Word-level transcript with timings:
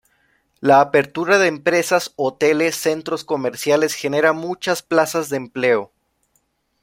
La 0.61 0.81
apertura 0.81 1.37
de 1.37 1.45
empresas, 1.45 2.13
hoteles, 2.15 2.75
centros 2.75 3.23
comerciales, 3.23 3.93
genera 3.93 4.33
muchas 4.33 4.81
plazas 4.81 5.29
de 5.29 5.37
empleo. 5.37 5.91